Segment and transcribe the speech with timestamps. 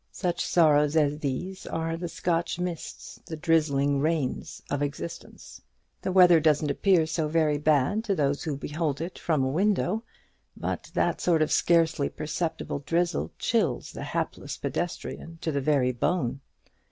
[0.11, 5.61] Such sorrows as these are the Scotch mists, the drizzling rains of existence.
[6.01, 10.01] The weather doesn't appear so very bad to those who behold it from a window;
[10.57, 16.41] but that sort of scarcely perceptible drizzle chills the hapless pedestrian to the very bone.